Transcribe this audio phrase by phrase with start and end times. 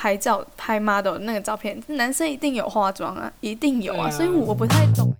[0.00, 5.12] 拍照拍 model 那个照片，男生一定有化妆啊，一定有啊，所以我不太懂。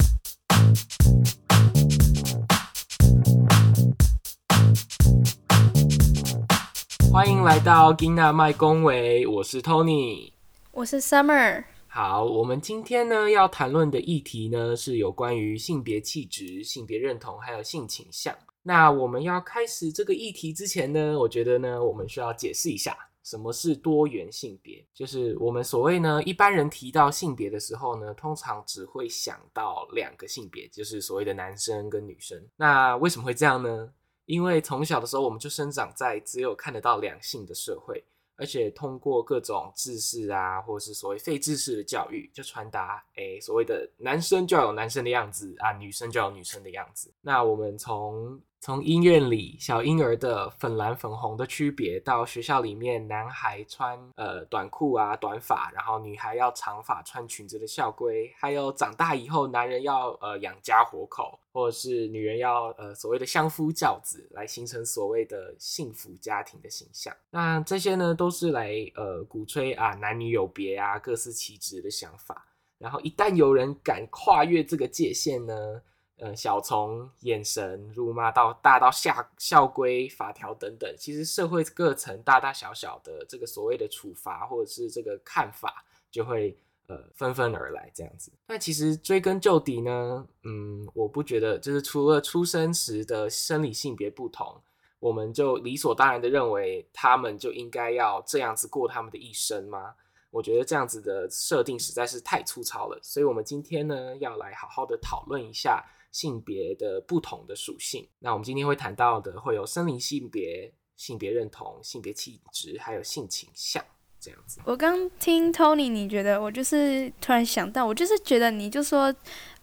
[7.12, 10.30] 欢迎来到金娜麦公维，我是 Tony，
[10.70, 11.64] 我是 Summer。
[11.88, 18.32] 好，我们今天呢要谈论的议题呢是有关于性别气质、性别认同还有性倾向。
[18.62, 22.96] 那我们要开始这个议题之前呢，我觉得呢我们需要解释一下。
[23.28, 24.82] 什么是多元性别？
[24.94, 32.42] 就是我们所谓呢，一般人提到性别的时候呢，通常只会想到两个性别，就是所谓的男生跟女生。
[32.56, 33.92] 那为什么会这样呢？
[34.24, 38.02] 因为从小的时候我们就生长在只有看得到两性的社会，
[38.36, 47.12] 而且通过各种知识啊，或是所谓非知识的教育，就传达诶所谓的男生就要有男生的样子啊，女生就要有女生的样子。
[47.20, 67.14] 那我们从从医院里小婴儿的粉蓝粉红的区别，到学校里面男孩穿呃短裤啊短发，然后女孩要长发穿裙子的校规，还有长大以后男人要呃养家活口，或者是女人要呃所谓的相夫教子，来形成所谓的幸福家庭的形象。
[67.30, 72.44] 那这些呢都是来呃鼓吹啊男女有别啊各司其职的想法。
[72.76, 75.82] 然后一旦有人敢跨越这个界限呢，
[76.20, 88.32] 呃，小从眼神、辱骂到大到下校规、法条等等，其实社会各层大大小小的这个所谓的处罚或者是这个看法，就会呃纷纷而来这样子。
[88.48, 94.60] 那其实追根究底呢，嗯，我不觉得就是除了出生时的生理性别不同，
[94.98, 99.94] 我们就理所当然的认为他们就应该要这样子过他们的一生吗？
[100.32, 102.98] 我觉得这样子的设定实在是太粗糙了。
[103.00, 105.84] 所以我们今天呢，要来好好的讨论一下。
[106.18, 113.80] 性别的不同的属性，那我们今天会谈到的会有生理性别、性别认同、性别气质，还有性倾向
[114.18, 114.60] 这样子。
[114.64, 119.14] 我刚听 Tony，你觉得我就是突然想到，我就是觉得你就说，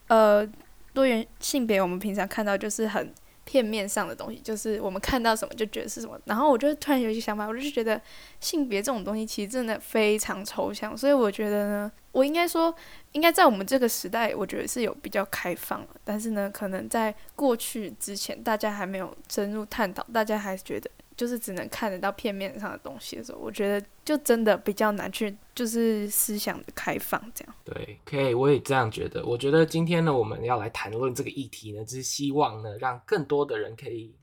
[0.07, 0.49] 呃，
[0.93, 3.13] 多元性别，我们平常看到就是很。
[3.47, 6.19] 片面上的东西，就是我们看到什么就觉得是什么。
[6.25, 8.01] 然后我就突然有一些想法，我就是觉得
[8.39, 10.97] 性别这种东西其实真的非常抽象。
[10.97, 12.73] 所以我觉得呢，我应该说，
[13.11, 15.87] 应该在我们这个时代，我觉得是有比较开放了。
[16.03, 20.89] 但是呢，可能在过去之前，大家还没有深入探讨，大家还觉得。
[21.17, 27.55] 就是只能看得到片面上的东西的时候，我觉得就真的比较难去，就是思想的开放这样。
[27.63, 29.25] 对，可以，我也这样觉得。
[29.25, 34.13] 我觉得今天呢，我们要来谈论这个议题呢，就是希望呢，让更多的人可以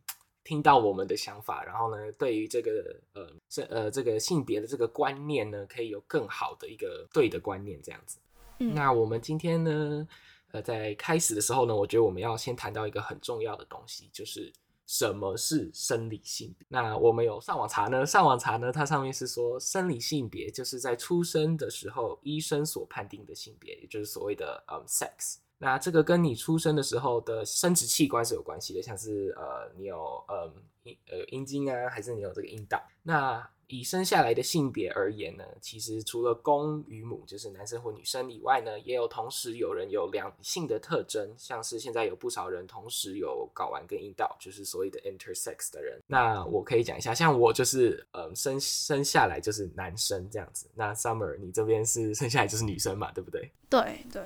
[0.44, 8.18] 听到我们的想法，然后呢，对于这个呃这呃这个性别的这个观念呢，可以有更好的一个对的观念这样子。
[8.58, 10.08] 嗯，那我们今天呢，
[10.52, 14.52] 呃，在开始的时候呢，我觉得我们要先谈到一个很重要的东西，就是。
[14.84, 16.66] 什么是生理性别？
[16.68, 18.04] 那我们有上网查呢？
[18.04, 25.36] 上网查呢，它上面是说，生理性别就是在出生的时候医生所判定的性别，也就是所谓的嗯 sex。
[25.62, 30.52] 那这个跟你出生的时候的生殖器官是有关系的，像是呃你有嗯
[30.82, 32.82] 阴呃阴茎啊，还是你有这个阴道？
[33.04, 45.98] 那以生下来的性别而言呢，其实除了公与母，就是男生或女生以外呢，也有同时有人有两性的特征，像是现在有不少人同时有睾丸跟阴道，就是所谓的 intersex 的人。
[46.08, 50.68] 那我可以讲一下，像我就是嗯生生下来就是男生这样子。
[50.74, 53.50] 那 Summer 你这边是 生下来就是女生嘛，对不对？
[53.70, 54.22] 对对，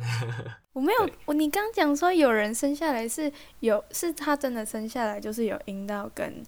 [0.72, 6.42] 我没有我你刚讲说有人生下来是有是他真的生下来就是有阴道跟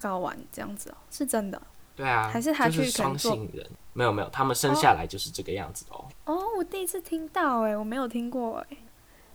[0.00, 1.60] 睾丸这样子哦，是真的。
[1.94, 6.06] 对啊，还是他去就是双性人，没有没有，他们生下来就是这个样子哦。
[6.26, 8.76] 哦，我第一次听到哎，我没有听过哎，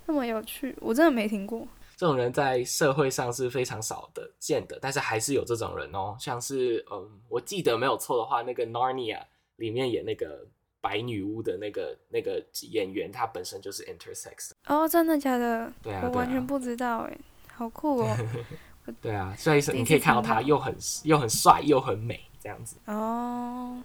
[0.05, 1.67] 那么有趣，我真的没听过。
[1.97, 6.16] 这种人在社会上是非常少的见的，但是还是有这种人哦。
[6.19, 9.21] 像是嗯，我记得没有错的话，那个 Narnia
[9.55, 10.45] 里面演那个
[10.81, 14.52] 白女巫的那个那个演员，她本身就是 intersex。
[14.66, 15.72] 哦，真的假的？
[15.81, 17.18] 对啊，我完全不知道哎，
[17.53, 18.18] 好酷哦。
[19.00, 22.19] 对啊，所以你可以看到他又很又很帅又很美。
[22.44, 23.78] 这样子哦，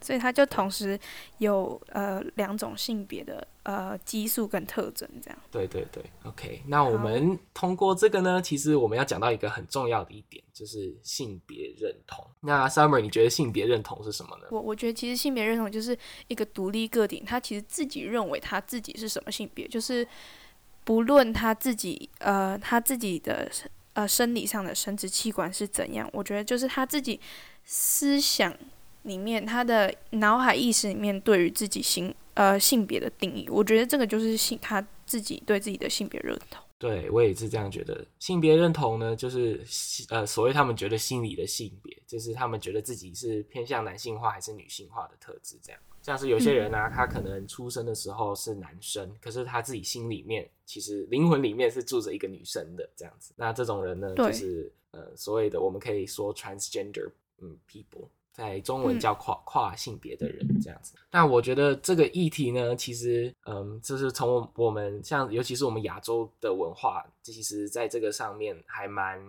[0.00, 0.98] 所以他就同时
[1.38, 5.38] 有呃两种性别的呃激素跟特征，这样。
[5.50, 6.62] 对对对，OK。
[6.66, 12.24] 那我们通过这个呢，其实我们要讲到一个很重要的一点，就是性别认同。
[12.40, 14.44] 那 Summer，你觉得性别认同是什么呢？
[14.50, 15.96] 我我觉得其实性别认同就是
[16.28, 20.06] 一个独立个体，他其实自己认为他自己是什么性别，就是
[20.84, 23.50] 不论他自己呃他自己的
[23.92, 27.20] 呃生理上的生殖器官是怎样，我觉得就是他自己。
[27.72, 28.52] 思想
[29.02, 36.62] 里面，他的脑海意识里面对于自己性呃性别的定义，我觉得这个就是性他自己对自己的性别认同。
[36.78, 38.02] 对，我也是这样觉得。
[38.18, 39.62] 性别认同呢，就是
[40.08, 45.58] 呃，所谓他们觉得心理的性别，就是他们觉得自己是偏向男性化还是女性化的特质。
[45.62, 53.34] 这样，像是有些人啊，他可能出生的时候是男生，可是他自己心里面其实灵魂里面是住着一个女生的这样子。
[53.36, 57.10] 那这种人呢，就是呃，所谓的我们可以说 transgender
[57.42, 58.08] 嗯 people。
[58.32, 69.20] 在中文叫跨跨性别的人这样子，但我觉得这个议题呢，其实，嗯，就是从我们像，尤其是我们亚洲的文化，其实在这个上面还蛮，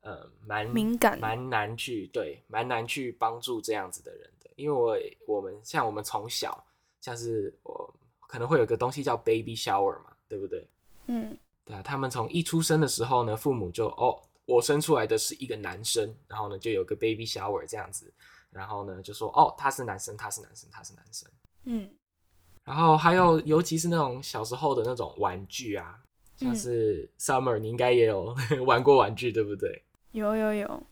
[0.00, 4.96] 呃，蛮敏感，蛮难去对，蛮难去帮助这样子的人的，因为我
[5.36, 6.64] 我们像我们从小，
[7.00, 7.94] 像是我
[8.26, 10.66] 可能会有个东西叫 baby shower 嘛，对不对？
[11.06, 14.18] 嗯，对啊，他们从一出生的时候呢，父母就哦。
[14.46, 18.12] 我生出来的是一个男生，然后呢，就有个 baby shower 这样子，
[18.50, 21.28] 然后呢，就说哦，他是男生，他是男生，他是男生，
[21.64, 21.90] 嗯，
[22.64, 25.98] 然后还有，尤其是那种小时候的那种玩具啊，
[26.36, 28.34] 像是 Summer，你应该也有
[28.64, 29.84] 玩过玩具，对不对？
[30.12, 30.82] 有有有，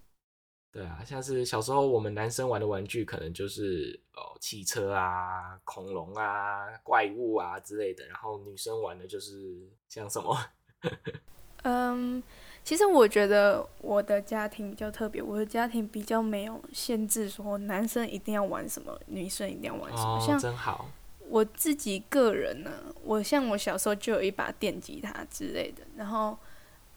[0.72, 10.36] 对啊，像是小时候我们男生玩的玩具，可能就是哦汽车啊、恐龙啊、怪物啊之类的，然后女生玩的就是像什么？
[11.62, 12.20] 嗯。
[12.64, 20.16] 其实我觉得我的家庭比较特别，我的家庭比较没有限制，说男生一定要玩什么，女生一定要玩什么。
[20.19, 20.76] 哦，真好。
[20.78, 20.87] 像
[21.28, 22.70] 我自己个人呢，
[23.02, 26.38] 我像我小时候就有一把电吉他之类的，然后，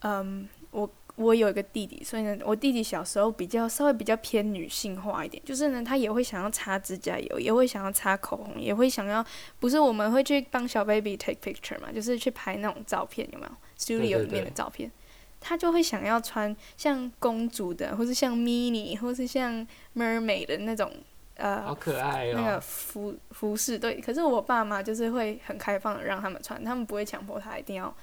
[0.03, 9.25] 嗯，我我有一个弟弟，所以呢，我弟弟小时候比较稍微比较偏女性化一点，就是呢，他也会想要擦指甲油，也会想要擦口红，也会想要，
[9.59, 14.89] 不是我们会去帮小 baby take picture 嘛，就是去拍那种照片，有没有？studio 里面的照片。
[15.39, 20.91] 他就会想要穿像公主的，或是像 mini，或是像 mermaid 的那种，
[21.35, 23.77] 呃，好可爱哦，那个服服饰。
[23.77, 27.95] 对，可是我爸妈就是会很开放的让他们穿，他们不会强迫他一定要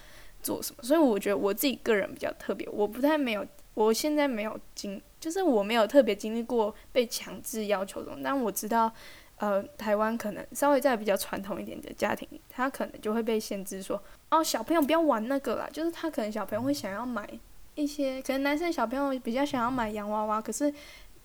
[0.42, 0.82] 做什么。
[0.82, 8.92] 所以我觉得我自己个人比较特别，我不太没有，我现在没有经，就是我没有特别经历过被强制要求这种，但我知道。
[9.38, 14.00] 呃，台湾可能稍微在比较传统一点的家庭里，他可能就会被限制说，
[14.34, 15.68] 哦，小朋友不要玩那个啦。
[15.72, 17.28] 就是他可能小朋友会想要买
[17.74, 20.72] 一些，可能男生小朋友比较想要买洋娃娃，可是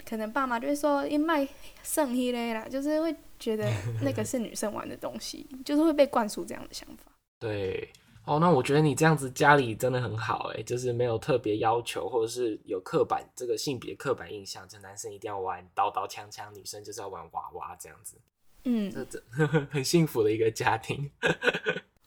[0.05, 1.47] 可能爸妈就会说，一卖
[1.83, 3.69] 剩一类啦，就是会觉得
[4.03, 7.11] 那个是女生玩的东西，就是会被灌输这样的想法。
[7.39, 7.89] 对。
[8.25, 18.17] 哦，那我觉得你这样子家里真的很好哎，就是没有特别要求，或者是有刻板这个性别刻板印象，就男生一定要玩刀刀枪枪，女生就是要玩娃娃这样子。
[18.65, 19.23] 嗯，这这
[19.71, 21.09] 很幸福的一个家庭。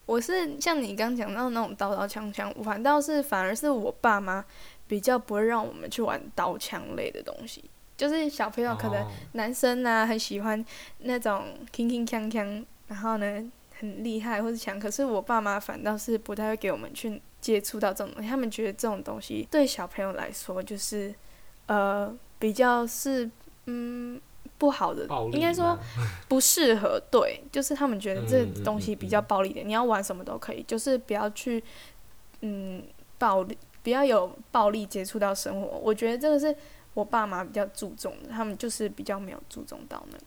[0.06, 4.44] 我是像你刚讲到那种刀刀枪枪，反倒是反而是我爸妈
[4.86, 7.64] 比较不会让我们去玩刀枪类的东西，
[7.96, 10.64] 就是小朋友可能男生啊很喜欢
[10.98, 13.50] 那种铿铿锵锵，然后呢。
[13.78, 18.28] 很厉害或是强，可是我爸妈反倒是不太会给我们去接触到这种东西。
[18.28, 21.12] 他们觉得这种东西对小朋友来说就是，
[21.66, 23.28] 呃，比较是
[23.66, 24.20] 嗯
[24.62, 25.76] 不好的，应该说
[26.30, 27.02] 不适合。
[27.10, 31.60] 对，就是他们觉得这东西比较暴力的，你要玩什么都可以，就是不要去
[32.42, 32.80] 嗯
[33.18, 35.66] 暴力，不要有暴力接触到生活。
[35.78, 36.56] 我觉得这个是
[36.94, 40.24] 我爸妈比较注重的，他们就是比较没有注重到那个。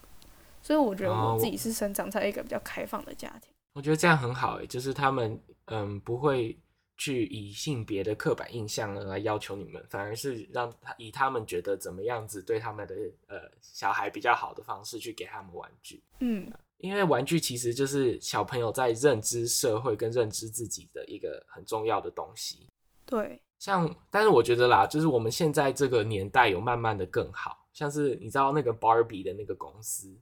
[0.60, 3.50] 所以我觉得我自己是生长在一个比较开放的家庭。
[3.72, 6.54] 我觉得这样很好诶，就是他们嗯不会
[6.96, 12.94] 去以性别的刻板印象呢来要求你们，反而是让他以他们觉得怎么样子对他们的
[13.28, 16.02] 呃小孩比较好的方式去给他们玩具。
[16.20, 22.66] 嗯，因为玩具其实就是小朋友在认知社会跟认知自己的一个很重要的东西。
[23.04, 30.16] 对，像但是我觉得啦，就是我们现在这个年代有慢慢的更好，像是你知道那个 Barbie 的那个公司。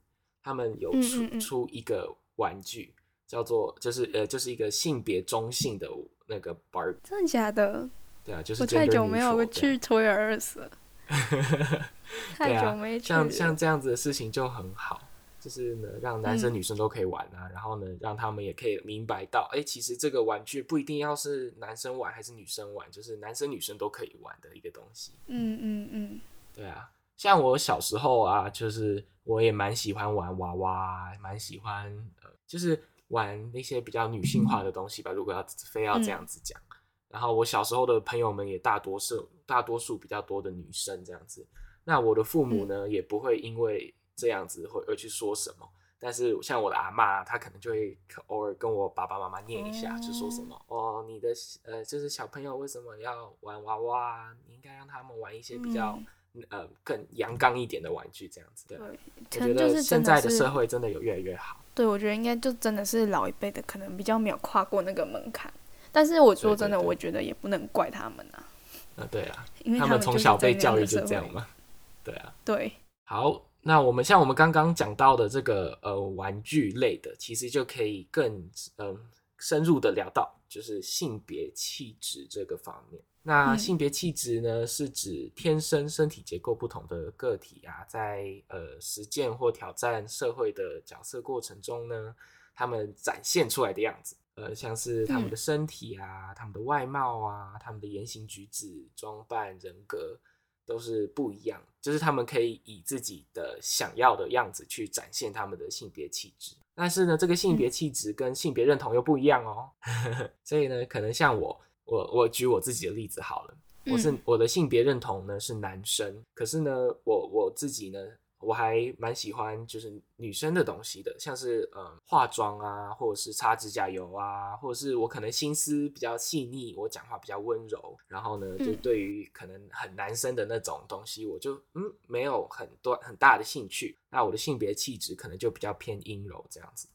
[0.47, 2.93] 他们有出嗯嗯嗯出一个玩具，
[3.25, 5.89] 叫做就是呃就是一个性别中性的
[6.27, 6.95] 那个 Barbie。
[7.03, 7.89] 真的假的？
[8.23, 10.71] 对啊，就是我太久没有去了。
[12.35, 13.07] 太久没去。
[13.07, 15.01] 像像这样子的事情就很好，
[15.39, 25.13] 就是呢让男生女生都可以玩啊，嗯、然后呢让他们也可以明白到，哎、欸，其实这个玩具不一定要是男生玩还是女生玩，就是男生女生都可以玩的一个东西。
[25.27, 26.21] 嗯嗯嗯。
[26.53, 29.03] 对啊，像我小时候啊，就是。
[29.25, 31.85] 我也蛮喜欢玩娃娃，蛮喜欢
[32.21, 32.79] 呃，就是
[33.09, 35.11] 玩那些比较女性化的东西吧。
[35.11, 36.77] 如果要非要这样子讲，嗯、
[37.09, 41.47] 然后我小时候的朋友们也大多数大多数比较多的女生这样子。
[41.83, 45.69] 那我的父母呢，嗯、也不会因为这样子会而去说什么。
[45.97, 47.97] 但是像我的阿嬷，她可能就会
[48.27, 51.29] 偶尔跟我爸爸妈妈念一下，就说什么、嗯、哦，你的
[51.63, 54.35] 呃，就是小朋友为什么要玩娃娃？
[54.45, 55.97] 你应该让他们玩一些比较。
[56.35, 61.63] 嗯呃，更阳刚一点的玩具这样子，对，我觉得现在的社会真的有越来越好。
[61.73, 65.53] 对，我觉得应该就真的是老一辈的，可能比较没有跨过那个门槛，
[65.91, 68.47] 但是我说真的，我觉得也不能怪他们啊。
[68.95, 71.47] 啊，对啊，因为他们从小被教育就这样嘛。
[72.03, 72.71] 对啊，对。
[73.03, 78.37] 好，那我们像我们刚刚讲到的这个呃玩具类的，其实就可以更
[78.77, 78.97] 嗯、呃、
[79.37, 83.01] 深入的聊到，就是性别气质这个方面。
[83.27, 92.15] 那性别气质呢，嗯、是指天生身体结构不同的个体啊，在呃实践或挑战社会的角色过程中呢，
[92.53, 94.15] 他们展现出来的样子。
[94.35, 100.19] 呃，像是他们的身体啊，嗯、他们的外貌啊，他们的言行举止、装扮、人格
[100.63, 101.59] 都是不一样。
[101.81, 106.55] 就是他们可以以自己的想要的样子去展现他们的性别气质。
[106.75, 109.71] 但是呢，这个性别气质跟性别认同又不一样哦。
[109.87, 111.59] 嗯、 所以呢，可能像我。
[111.85, 116.71] 我我举我自己的例子好了，我是我的性别认同呢是男生，嗯、可是呢，
[117.03, 117.99] 我我自己呢，
[118.39, 136.87] 我还蛮喜欢就是女生的东西的，像是嗯化妆啊，或者是擦指甲油啊，或者是我可能心思比较细腻，我讲话比较温柔，然后呢，就对于可能很男生的那种东西，我就嗯没有很多很大的兴趣，那我的性别气质可能就比较偏阴柔这样子。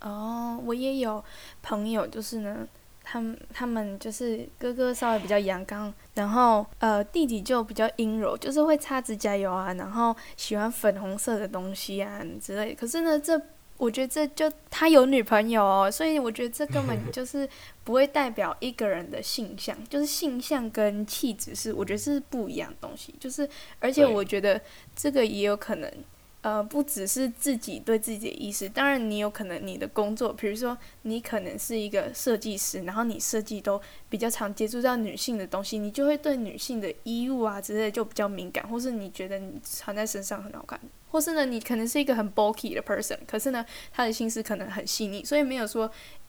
[0.00, 1.24] 哦，我也有
[1.62, 2.68] 朋友就是呢。
[3.04, 12.74] 他们他们就是哥哥稍微比较阳刚，然后呃弟弟就比较阴柔，就是会擦指甲油啊，然后喜欢粉红色的东西啊之类。
[12.74, 13.40] 可是呢，这
[13.76, 17.48] 我觉得这就他有女朋友哦，所以我觉得这根本就是
[17.84, 23.14] 不会代表一个人的性向，就是性向跟气质是我觉得是不一样的东西。
[23.18, 23.48] 就是
[23.80, 24.60] 而且我觉得
[24.94, 25.92] 这个也有可能。
[26.42, 40.80] 呃，不只是自己对自己的意识，当然你有可能你的工作，比如说你可能是一个设计师，然后你设计都比较常接触到女性的东西，你就会对女性的衣物啊之类就比较敏感，或是你觉得你穿在身上很好看，
[41.12, 45.88] 或是呢你可能是一个很 bulky 的 person，可是呢他的心思可能很细腻，所以没有说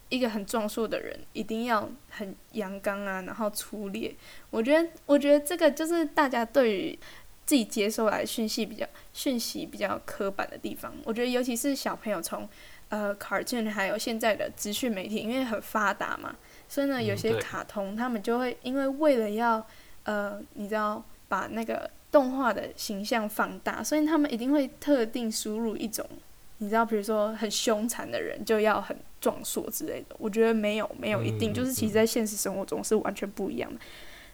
[0.10, 4.13] 一个很壮硕的人一定要很阳刚啊，然后粗劣。
[4.51, 7.00] 我觉得，我觉得这个就是大家对于。
[7.45, 12.47] 自己接收来的讯息比较讯息比较刻板的地方，我觉得尤其是小朋友从
[12.89, 16.35] 呃 cartoon 还有现在的资讯媒体，因为很发达嘛，
[16.69, 19.65] 所以呢有些卡通他们就会因为为了要
[20.03, 26.07] 呃你知道把那个动画的形象放大，所以他们一定会特定输入一种
[26.59, 33.79] 你知道比如说很凶残的人就要很壮硕之类的，我觉得没有没有一定，就是其实在现实生活中是完全不一样的。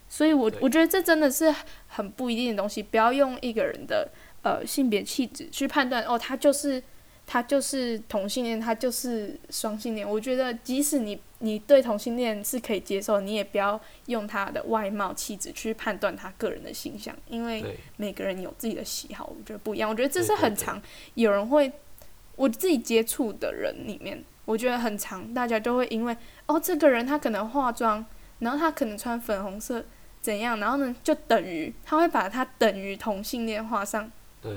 [0.10, 1.54] 所以我，我我觉得这真的是
[1.88, 2.82] 很不一定的东西。
[2.82, 4.10] 不要用一个人的
[4.42, 6.82] 呃性别气质去判断哦，他就是
[7.28, 10.10] 他就是同性恋，他就是双性恋。
[10.10, 17.64] 我觉得，即使你你对同性恋是可以接受，你也不要用他的外貌气质去判断他个人的形象，因为
[17.98, 19.88] 每个人有自己的喜好，我觉得不一样。
[19.88, 20.82] 我觉得这是很常
[21.14, 21.72] 有人会，
[22.36, 28.04] 我自己接触的人里面，我觉得很常，大家都会因为哦，这个人他可能化妆，
[28.40, 29.86] 然后他可能穿粉红色。
[30.22, 30.60] 怎样？
[30.60, 30.96] 然后呢？
[31.04, 34.12] 就等于他会把它等于同性恋画上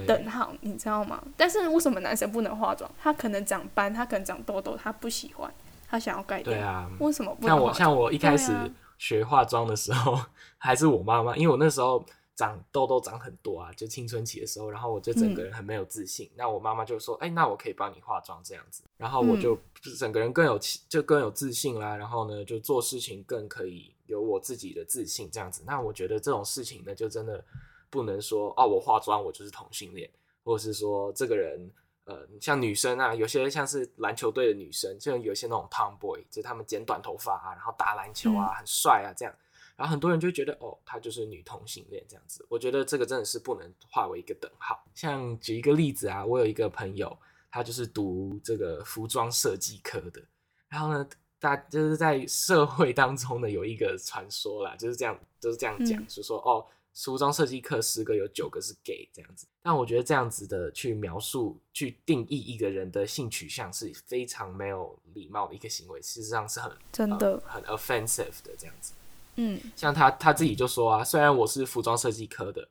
[0.07, 1.23] 等号，你知道吗？
[1.37, 2.91] 但是为什么男生不能化妆？
[3.01, 5.53] 他可能长斑，他可能长痘痘，他不喜欢，
[5.89, 6.53] 他想要改掉。
[6.53, 7.57] 对啊，为什么不能？
[7.57, 8.53] 像我，像我一开始
[8.99, 12.05] 学化妆的时候，啊、还是我妈妈，因为我那时候
[12.35, 16.27] 长痘痘长很多啊，就青春期的时候，然后我就整个人很没有自信。
[16.33, 19.57] 嗯、那我妈妈就说：“哎、欸，那我可以帮你化妆这样子。”然后我就
[19.97, 21.97] 整个人更有就更有自信啦。
[21.97, 23.92] 然后呢，就做事情更可以。
[24.07, 27.45] 有我自己的自信，这样子，那我觉得这种事情呢，就真的
[27.89, 30.11] 不能说哦，我化妆我就是同性恋，
[30.43, 31.71] 或者是说这个人，
[32.05, 39.35] 呃，像女生啊，有些像是篮球队的女生，就有些那种 tomboy，就是他们剪短头发啊，然后打篮球啊，很帅啊，这样，
[39.77, 42.45] 然后很多人就觉得哦，她就是女同性恋这样子。
[42.49, 44.85] 我觉得这个真的是不能划为一个等号。
[44.95, 47.17] 像举一个例子啊，我有一个朋友，
[47.51, 50.23] 他就是读这个服装设计科的，
[50.69, 51.09] 然后呢。
[51.43, 59.45] 大就是在社会当中呢，有一个传说啦，就是这样，就是这样讲，嗯、就说哦，服装设计课十个有九个是 gay 这样子。
[59.61, 68.93] 但我觉得这样子的去描述、去定义一个人的性取向是非常没有礼貌的一个行为，事实上是很真的、呃、很 offensive 的这样子。
[69.35, 72.69] 嗯，像他他自己就说啊，虽然我是服装设计科的。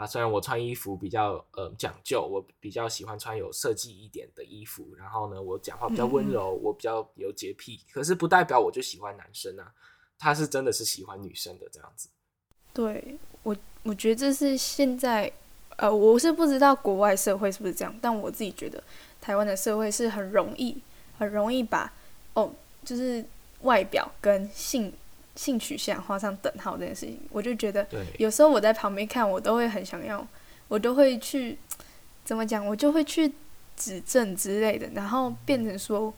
[0.00, 9.70] 啊，虽然我穿衣服比较呃讲究，我比较喜欢穿有设计一点的衣服，然后呢，我讲话比较温柔，嗯、我比较有洁癖，可是不代表我就喜欢男生啊，
[10.18, 12.08] 他是真的是喜欢女生的这样子。
[12.72, 15.30] 对，我，我觉得这是现在，
[15.76, 18.82] 呃，我是不知道国外社会是不是这样，但我自己觉得
[19.20, 20.80] 台湾的社会是很容易，
[21.18, 21.92] 很容易把
[22.32, 22.50] 哦，
[22.82, 23.22] 就是
[23.60, 24.90] 外表跟性。
[25.36, 27.86] 性取向画上等号这件事情，我就觉得
[28.18, 30.26] 有时候我在旁边看，我都会很想要，
[30.68, 31.56] 我都会去
[32.24, 33.32] 怎么讲，我就会去
[33.76, 36.12] 指正之类的，然后变成说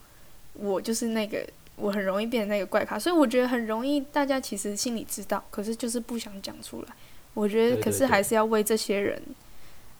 [0.54, 6.88] 我就是那个我很容易变成那个怪咖，所以我觉得很容易，大家其实心里知道，可是就是不想讲出来。
[7.34, 9.22] 我觉得，可是还是要为这些人，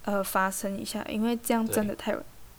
[0.04, 2.14] 呃，发声一下，因为这样真的太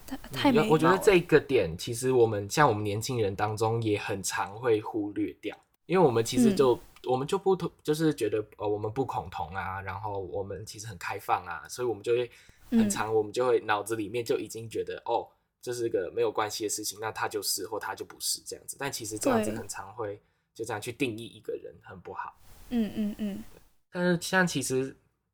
[0.08, 0.68] 太太没。
[0.68, 5.56] 我觉得这个点，其实我们像我们年轻人当中也很常会忽略掉，
[5.94, 12.32] 因为我们其实就、嗯、我们就不同，就是觉得呃我们不恐同啊，然后我们其实很开放啊，所以我们就会
[12.72, 15.30] 很长，我们就会脑子里面就已经觉得、嗯、哦，
[15.62, 18.76] 这是个没有关系的事情，那他就是或他就不是这样子。
[18.80, 20.20] 但其实这样子很常会
[20.56, 22.36] 就这样去定义一个人，很不好。
[22.70, 23.44] 嗯嗯嗯。
[23.92, 24.86] 但是像其实，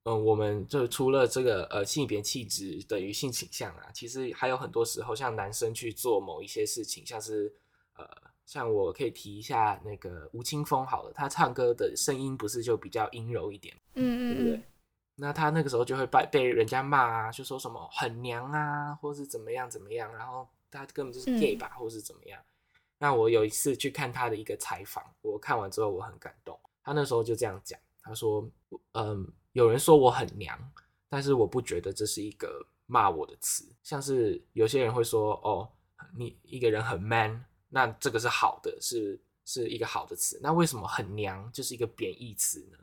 [0.04, 7.54] 嗯、呃，我们就除了这个呃性别气质等于性倾向啊，其实还有很多时候，像男生去做某一些事情，像是
[7.96, 8.06] 呃，
[8.50, 14.64] 像我可以提一下那个吴青峰好了，他唱歌的声音不是就比较阴柔一点，嗯嗯，对不对？
[15.18, 22.42] 那他那个时候就会被被人家骂啊，就说什么很娘啊，或是怎么样怎么样，然后他根本就是 gay 吧，嗯、或是怎么样。
[22.98, 27.80] 那我有一次去看他的一个采访，我看完之后我很感动，他那时候就这样讲。
[28.02, 28.50] 他说
[28.98, 30.58] ：“嗯，有人说我很娘，
[31.08, 33.72] 但是我不觉得这是一个骂我的词。
[33.84, 35.70] 像是有些人会说，哦，
[36.18, 40.40] 你一个人很 man，那这个是好的，是是一个好的词。
[40.44, 42.78] 那为什么很娘就是一个贬义词呢？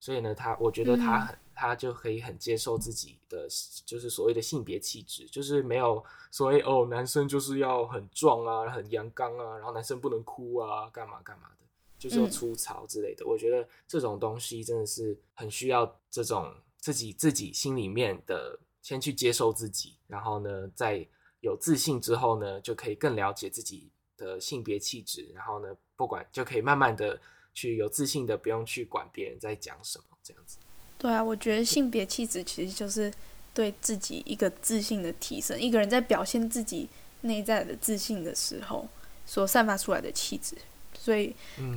[0.00, 3.48] 所以呢，他我觉得他很，他就可以很接受自己的，
[3.86, 11.64] 就是所谓的性别气质，就是没有所谓哦，男生就是要很壮啊，很阳刚啊，然后男生不能哭啊，干嘛干嘛的。”
[11.96, 21.06] 就是要粗糙之类的，嗯，我觉得这种东西真的是很需要这种自己自己心里面的先去接受自己，然后呢，在
[21.40, 27.20] 有自信之后呢，就可以更了解自己的性别气质，然后呢，不管就可以慢慢的
[27.52, 30.58] 去有自信的，不用去管别人在讲什么这样子。
[30.98, 33.12] 对啊，我觉得性别气质其实就是
[33.52, 36.88] 对自己一个自信的提升，一个人在表现自己
[37.22, 38.88] 内在的自信的时候
[39.26, 40.56] 所散发出来的气质。
[40.96, 41.34] 所以，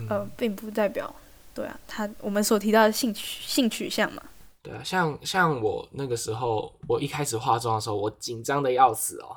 [0.10, 1.13] 呃，并不代表，
[1.53, 4.24] 对啊，他我们所提到的性取性取向嘛。
[4.62, 9.36] 对啊，像像我那个时候，我一开始化妆的时候，我紧张的要死哦。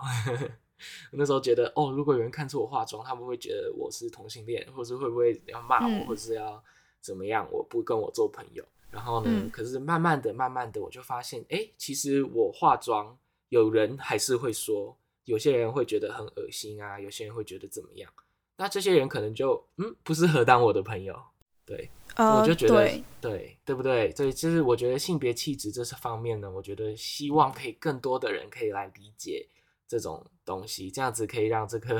[1.13, 6.63] 那时候觉得，哦，如果有人看出我化妆，他们会觉得我是同性恋，或是会不会要骂我，嗯，或是要
[7.01, 7.49] 怎么样？
[7.51, 8.65] 我不跟我做朋友。
[8.91, 13.17] 然后呢，嗯，可是慢慢的、慢慢的，我就发现，哎，其实我化妆，
[13.49, 18.11] 有人还是会说，有些人会觉得很恶心啊，有些人会觉得怎么样。
[18.57, 21.17] 那这些人可能就嗯不适合当我的朋友，
[21.65, 24.11] 对，uh, 我就觉得对对对不对？
[24.17, 29.47] 所以就是我觉得性别气质这方面呢，我觉得希望可以更多的人可以来理解
[29.91, 31.97] 这种东西，这样子可以让这个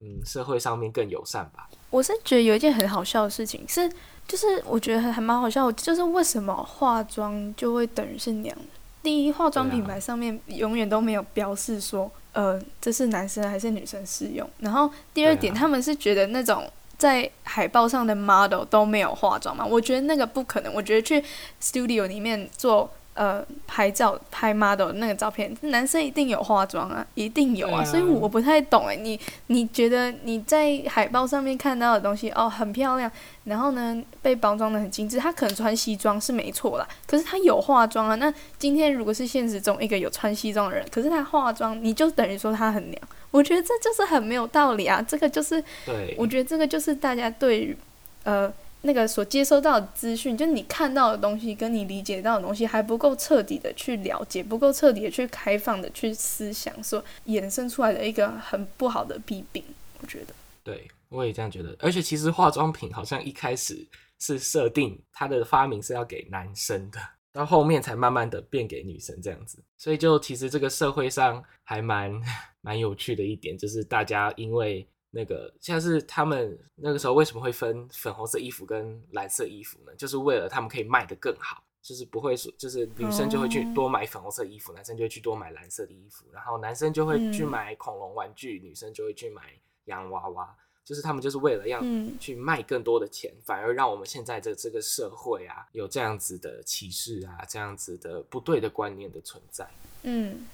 [0.00, 1.68] 嗯社会上面更友善吧。
[1.90, 3.90] 我是觉得有一件很好笑的事情是，
[4.28, 8.56] 就是我觉得还蛮好笑，就是为什么化妆就会等于是娘？
[9.02, 12.08] 第一，化妆品牌上面永远都没有标示说。
[12.32, 14.48] 呃，这是男生还是女生适用？
[14.60, 19.66] 然后第二点，他们是觉得那种在海报上的 model 都没有化妆吗？
[19.66, 20.72] 我觉得那个不可能。
[20.72, 21.22] 我觉得去
[21.60, 22.88] studio 里面做。
[23.14, 33.12] 呃，拍照拍 model 那个照片，男生一定有化妆啊，一定有啊，啊所以我不太懂哎，你你觉得你在海报上面看到的东西哦，很漂亮，
[33.44, 38.14] 然后呢被包装的很精致，他可能穿西装是没错啦，可是他有化妆啊。
[38.14, 45.04] 那今天如果是现实中一个有穿西装的人，可是他化妆，你就等于说他很娘，我觉得这就是很没有道理啊。
[45.06, 47.76] 这个就是，对，我觉得这个就是大家对于
[48.24, 48.50] 呃。
[48.84, 59.64] 那个所接收到的资讯，就你看到的东西，跟你理解到的东西还不够彻底的去了解，不够彻底的去开放的去思想，所衍生出来的一个很不好的弊病，
[60.00, 60.34] 我觉得。
[60.64, 61.76] 对，我也这样觉得。
[61.78, 63.86] 而且其实化妆品好像一开始
[64.18, 66.98] 是设定它的发明是要给男生的，
[67.32, 69.62] 到后面才慢慢的变给女生这样子。
[69.78, 72.12] 所以就其实这个社会上还蛮
[72.60, 74.84] 蛮有趣的一点，就是大家因为。
[75.14, 79.94] 那个像是他们那个时候为什么会分粉红色衣服跟蓝色衣服呢？
[79.94, 89.42] 就是为了他们可以卖得更好，就是不会说，就是女生就会去多买粉红色衣服，男生就会去多买蓝色的衣服，然后男生就会去买恐龙玩具，女生就会去买
[89.84, 90.48] 洋娃娃，
[90.82, 91.82] 就是他们就是为了要
[92.18, 99.68] 去卖更多的钱，反而让我们现在的这个社会啊有这样子的歧视啊，这样子的不对的观念的存在。
[100.04, 100.46] 嗯，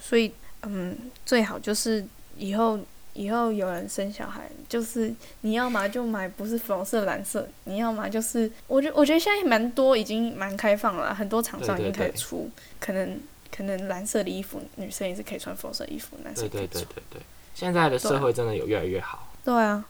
[0.00, 2.02] 所以嗯，最好就是
[2.38, 2.80] 以后。
[3.16, 16.68] 以后有人生小孩，就是你要么就买不是粉红色、蓝色，你要么就是，我觉我觉得现在蛮多已经蛮开放了，很多厂商已经可以出，对对对，可能可能蓝色的衣服，女生也是可以穿粉色衣服，男生可以穿。
[16.68, 17.22] 对对对对对，
[17.54, 19.32] 现在的社会真的有越来越好。
[19.42, 19.84] 对啊，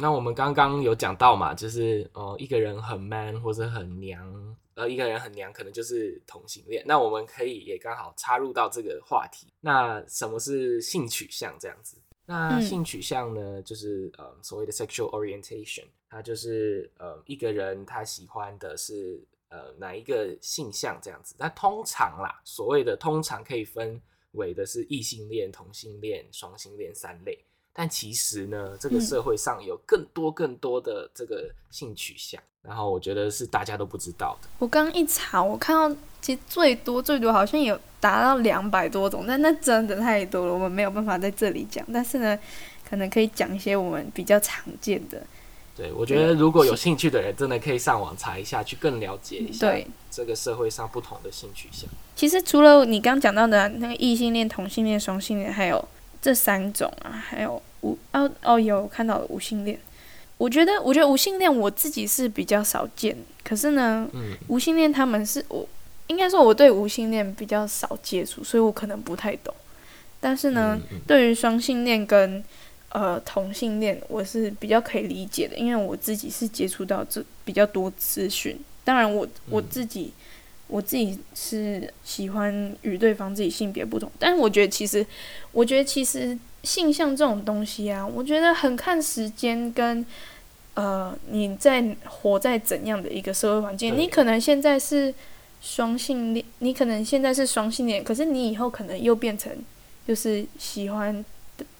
[0.00, 6.82] 那我们刚刚有讲到嘛，就是哦，一个人很 man 或者很娘，呃，一个人很娘可能就是同性恋。
[6.86, 11.96] 那我们可以也刚好插入到这个话题，那什么是性取向这样子？
[12.28, 21.34] 那性取向呢，嗯、就是呃所谓的 sexual orientation，它就是呃一个人他喜欢的是呃哪一个性向这样子。
[21.38, 23.98] 那通常啦，所谓的通常可以分
[24.32, 27.42] 为的是异性恋、同性恋、双性恋三类。
[27.78, 34.48] 但其实呢，这个社会上有更多更多的这个性取向，嗯、然后我觉得是大家都不知道的。
[34.58, 41.86] 我刚一查，我看到其实最多最多好像有达到两百多种，但那真的太多了，我们没有办法在这里讲。
[41.92, 42.36] 但是呢，
[42.90, 45.22] 可能可以讲一些我们比较常见的。
[45.76, 49.72] 对，我觉得如果有兴趣的人，真的可以上网查一下，去更了解一下
[50.10, 51.88] 这个社会上不同的性取向。
[52.16, 55.88] 其实除了你刚讲到的那个异性恋、同性恋、双性恋，还有
[56.20, 57.62] 这三种啊，还有。
[57.82, 59.78] 无哦哦，有看到无性恋，
[60.36, 65.64] 我觉得我觉得无性恋我自己是比较少见，可是呢，嗯、无性恋他们是我
[66.08, 69.54] 应该说我对无性恋比较少接触，所以我可能不太懂。
[70.18, 72.42] 但是呢，嗯嗯、对于双性恋跟
[72.88, 78.58] 呃同性恋，我是比较可以理解的，因为我自己是接触到这比较多资讯。
[78.82, 80.12] 当然我，我我自己。
[80.68, 85.04] 嗯我自己是喜欢与对方自己性别不同，但是我觉得其实，
[85.52, 90.04] 我觉得其实性向这种东西啊，我觉得很看时间跟
[90.74, 93.96] 呃你在活在怎样的一个社会环境。
[93.96, 95.14] 你可能现在是
[95.62, 99.50] 双性恋，你可能现在是双性恋，可是你以后可能又变成
[100.06, 101.24] 就是喜欢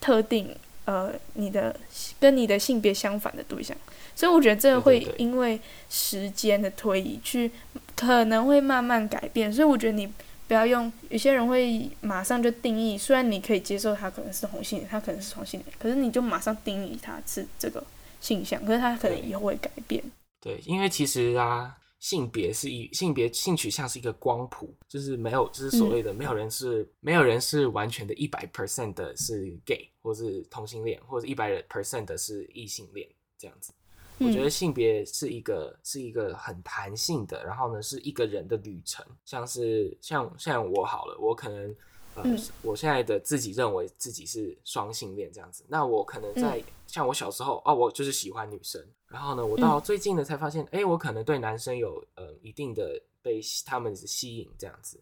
[0.00, 0.48] 特定
[0.86, 1.76] 呃你的
[2.18, 3.76] 跟你的性别相反的对象。
[4.16, 7.50] 所以我觉得这个会因为时间的推移去
[7.98, 10.08] 可能会慢慢改变，所以我觉得你
[10.46, 17.84] 不要用有些人会马上就定义，虽然你可以接受他可能是同性恋，他可能是同性恋，可是你就马上定义他是这个
[18.20, 20.00] 性向，可是他可能以后会改变。
[20.40, 33.72] 对，对，因为其实啊，性别是一性别性取向是一个光谱，就是没有就是所谓的没有人是、嗯、没有人是完全的一百 percent 的是 gay 或是同性恋，或者一百 percent 的是异性恋这样子。
[34.20, 41.74] 我觉得性别是一个是一个很弹性的，然后呢是一个人的旅程，像是像像我好了，我可能
[42.14, 42.24] 呃，
[42.62, 55.00] 我现在的自己认为自己是双性恋这样子，那我可能在像我小时候哦，我就是喜欢女生，然后呢，我到最近呢才发现，哎，我可能对男生有呃一定的被他们吸引这样子。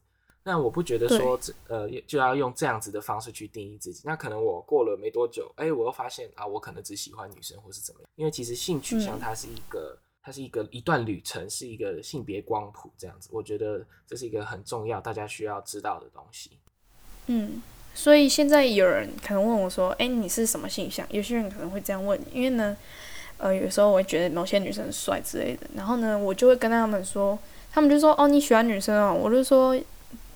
[0.48, 4.02] 那我不觉得说，这呃，就要用这样子的方式去定义自己。
[4.04, 8.08] 那可能我过了没多久，哎、欸，我又发现啊，我可能只喜欢女生，或是怎么样？
[8.14, 13.28] 因为其实性取向它是一个，嗯、它是一个一段旅程，是一个性别光谱这样子。
[13.32, 16.52] 我觉得这是一个很重要，大家需要知道的东西。
[17.26, 17.60] 嗯，
[17.92, 21.04] 所以现在有人可能问我说，哎、欸，你是什么性向？
[21.10, 22.76] 有些人可能会这样问你，因为呢，
[23.38, 27.36] 呃，有时候我会觉得某些女生很帅之类的，然后呢，我就会跟他们说，
[27.72, 29.76] 他们就说，哦，你喜欢女生哦，我就说。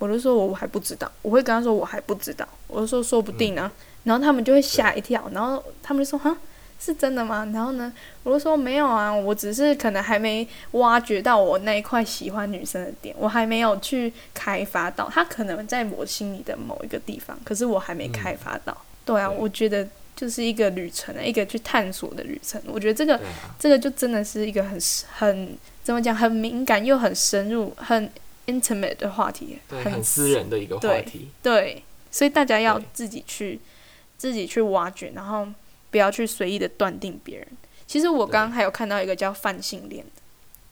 [0.00, 1.10] 我就说，我还不知道。
[1.20, 2.48] 我会跟他说，我还不知道。
[2.66, 3.70] 我就说，说不定呢。
[3.74, 6.34] 嗯、然后他们就会吓一跳，然后他们就说，哈，
[6.80, 7.46] 是真的吗？
[7.52, 15.06] 然后呢，我就说没有啊，我只是可能还没挖掘到我那一块喜欢女生的点，我还没有去开发到。
[15.12, 18.72] 他可能在我心里的某一个地方，可是我还没开发到。
[18.72, 19.86] 嗯、对啊，对我觉得
[20.16, 22.58] 就是一个旅程，一个去探索的旅程。
[22.66, 24.80] 我觉得这个，啊、这个就真的是一个很
[25.12, 28.10] 很怎么讲，很敏感又很深入，很。
[28.50, 33.60] Intimate 的话题，对，很私人的一个话题，对，对，所以大家要自己去
[34.18, 35.46] 自己去挖掘，然后
[35.90, 37.46] 不要去随意的断定别人。
[37.86, 40.22] 其实我刚刚还有看到一个叫泛性恋的，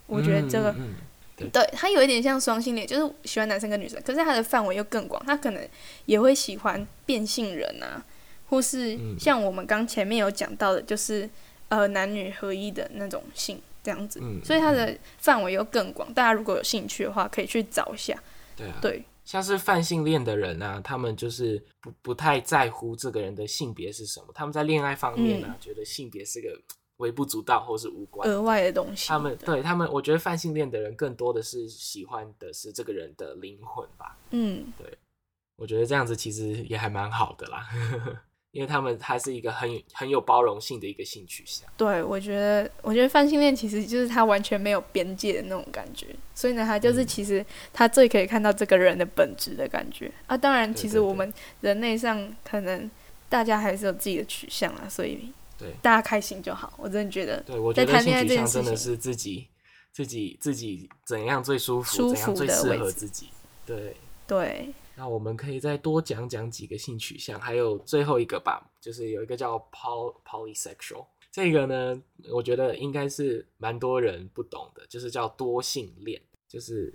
[0.07, 0.95] 我觉得这个，嗯嗯、
[1.37, 5.69] 对，对，他有一点像双性恋，就是喜欢男生跟女生，可是他的范围又更广，他可能
[6.07, 8.05] 也会喜欢变性人啊，
[8.51, 11.29] 或是像我们刚前面有讲到的，就是
[11.69, 13.61] 呃男女合一的那种性。
[13.89, 16.13] 这样子，嗯、所以它的范围又更广。
[16.13, 18.15] 大家如果有兴趣的话，可以去找一下。
[18.55, 24.27] 对啊，对，像是泛性恋的人啊，他们就是不不太在乎这个人的性别是什么。
[24.35, 26.49] 他们在恋爱方面呢、啊，嗯、觉得性别是个
[27.01, 29.09] 微不足道或是无关额外的东西。
[29.09, 34.19] 他们对他们，我觉得泛性恋的人更多的是喜欢的是这个人的灵魂吧。
[34.33, 34.99] 嗯，对，
[35.57, 37.67] 我觉得这样子其实也还蛮好的啦。
[38.59, 41.65] 因为他们还是一个很有很有包容性的一个性取向。
[41.77, 50.37] 对，我觉得，我觉得泛性恋其实就是他完全没有边界的那种感觉，所以呢，他就是其实他最可以看到这个人的本质的感觉啊。
[50.37, 52.91] 当然，其实我们人类上可能
[53.29, 56.73] 大家还是有自己的取向啊，所以对大家开心就好。
[56.79, 59.47] 我真的觉得，对，我觉得性取向真的是自己
[59.93, 63.29] 自己自己怎样最舒服，舒服的怎样最适合自己。
[63.65, 63.95] 对
[64.27, 64.75] 对。
[64.99, 76.93] 那我们可以再多讲讲几个性取向，还有最后一个吧，就是有一个叫 poly polysexual，这个呢，我觉得应该是蛮多人不懂的，就是叫多性恋，就是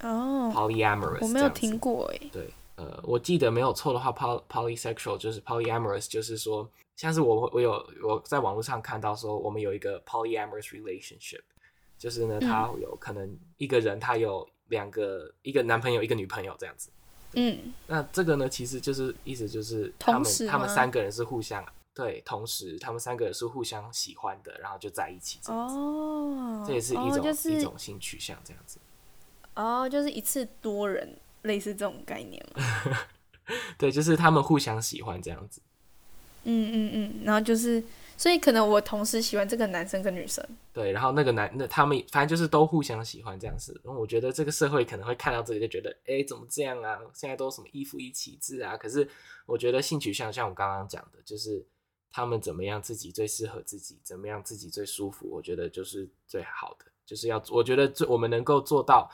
[0.00, 2.28] 哦 polyamorous，我没有听过诶。
[2.32, 7.70] 对，呃，我记得没有错的话，poly polysexual 就是 polyamorous，就是说，像是我我有
[8.02, 11.42] 我在网络上看到说，我们有一个 polyamorous relationship，
[11.96, 16.90] 就是呢，他有可能一个人他有两个一个男朋友一个女朋友这样子。
[17.34, 25.74] 嗯，那这个呢，其实就是意思就是他们他们三个人是互相对，同时他们三个人是互相喜欢的，然后就在一起这样子。
[25.76, 28.78] 哦，这也是一种、哦就是、一种性取向这样子。
[29.54, 31.16] 哦，就是一次多人。
[31.42, 32.98] 类似这种概念吗？
[33.78, 35.60] 对，就是他们互相喜欢这样子。
[36.42, 37.80] 嗯嗯嗯，然后就是，
[38.16, 40.44] 所以可能我同时喜欢这个男生跟女生。
[40.72, 43.78] 对，然后那个男，那他们反正就是都互相喜欢这样子。
[43.84, 46.98] 然后我觉得这个社会可能会看到这里就觉得，哎、欸，怎么这样啊？
[47.12, 48.76] 现在都什么一夫一妻制啊？
[48.76, 49.08] 可是
[49.44, 51.64] 我觉得性取向像我刚刚讲的，就是
[52.10, 59.10] 他们怎么样自己最适合自己，怎么样自己最舒服，我觉得就是最好的，就是要我觉得最我们能够做到。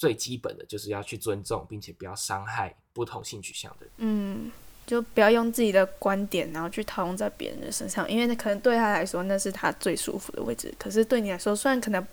[0.00, 3.90] 最基本的就是要去尊重，并且不要伤害不同性取向的人。
[3.96, 4.52] 嗯，
[4.88, 12.04] 就不要用自己的观点，然后去套用在别人的身上，因为那可能对他来说那是他最舒服的位置，可是对你来说虽然可能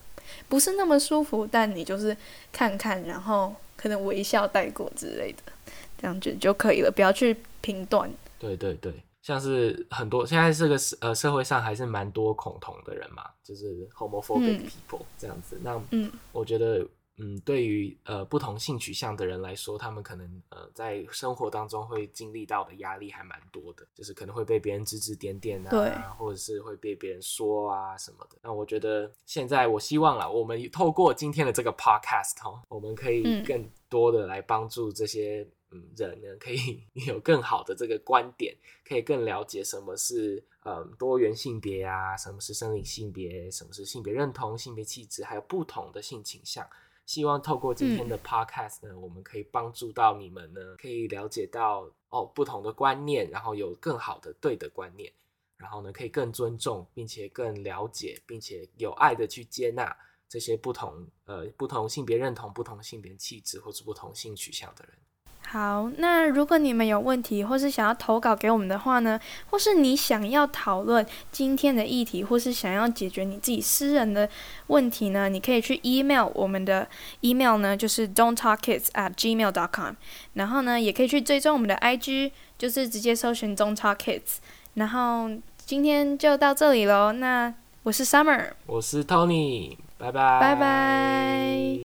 [0.50, 2.16] 不是那么舒服，但你就是
[2.52, 5.54] 看看，然后可能微笑带过之类的，
[5.98, 8.12] 这样就就可以了，不要去评断。
[8.38, 15.58] 对对对，像是很多现在这个社呃社会上还是蛮多恐同的人嘛，就是 homophobic people、嗯、这样子。
[15.64, 16.86] 那嗯，我觉得。
[17.18, 28.38] 嗯，对于呃不同性取向的人来说，他们可能呃在生活当中会经历到的压力还蛮多的，就是可能会被别人指指点点啊，对或者是会被别人说啊什么的。
[28.42, 38.54] 那我觉得现在我希望啦，我们透过今天的这个 podcast 哦，我们可以更多的来帮助这些嗯人呢，可以 有更好的这个观点，
[38.86, 46.68] 可以更了解什么是嗯多元性别啊，什么是生理性别，什么是性别认同、性别气质，还有不同的性倾向。
[47.06, 55.12] 希望透过今天的 podcast 呢，嗯、我们可以帮助到你们呢，可以了解到哦不同的观念，然后有更好的对的观念，
[55.56, 59.96] 然后呢可以更尊重，并且更了解，并且有爱的去接纳
[60.28, 64.98] 这些不同呃不同性别认同、不同性别气质或是不同性取向的人。
[65.48, 69.18] 好，那如果你们有问题，或是想要投稿给我们的话呢，
[69.52, 74.28] 或是你想要讨论今天的议题，或是想要解决你自己私人的
[74.68, 76.86] 问题呢，你可以去 email 我们的
[77.22, 79.94] email 呢，就是 don't talk kids at gmail dot com，
[80.34, 84.38] 然后呢，也可以去追踪我们的 IG，就是直接搜寻 don't talk kids，
[84.74, 87.54] 然后今天就到这里喽，那
[87.84, 91.80] 我是 Summer，我是 Tony，拜拜，拜拜。